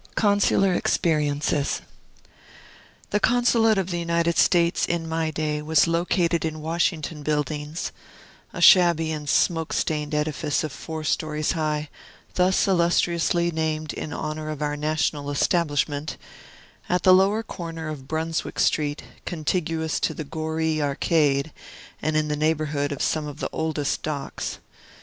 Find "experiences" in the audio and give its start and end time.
0.73-1.81